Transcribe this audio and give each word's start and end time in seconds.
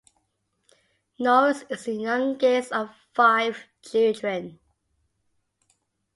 Norris 1.19 1.63
is 1.69 1.83
the 1.85 1.91
youngest 1.93 2.71
of 2.71 2.89
five 3.13 3.67
children. 3.83 4.59